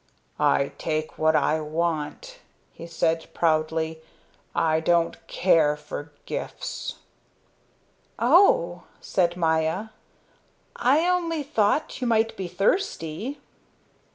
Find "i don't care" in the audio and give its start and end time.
4.55-5.77